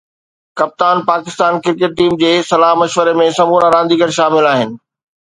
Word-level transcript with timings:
ڪپتان 0.57 0.97
Pakistan 1.09 1.53
cricket 1.63 1.91
team 1.97 2.11
جي 2.23 2.31
صلاح 2.49 2.73
مشوري 2.81 3.13
۾ 3.21 3.29
سمورا 3.41 3.67
رانديگر 3.77 4.09
شامل 4.19 4.43
آهن 4.53 4.69